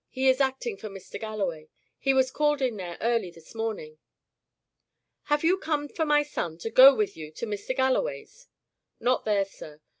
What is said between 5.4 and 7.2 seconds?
you come for my son to go with